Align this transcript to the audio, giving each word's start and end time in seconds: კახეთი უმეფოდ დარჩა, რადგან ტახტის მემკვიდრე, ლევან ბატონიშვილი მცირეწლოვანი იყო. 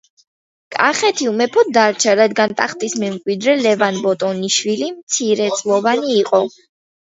კახეთი 0.77 1.27
უმეფოდ 1.31 1.69
დარჩა, 1.75 2.15
რადგან 2.21 2.57
ტახტის 2.63 2.97
მემკვიდრე, 3.05 3.55
ლევან 3.67 4.01
ბატონიშვილი 4.09 4.91
მცირეწლოვანი 4.99 6.15
იყო. 6.19 6.45